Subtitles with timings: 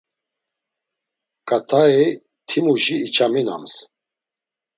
[1.47, 1.97] Ǩat̆ai
[2.47, 3.73] ti-muşi içaminams.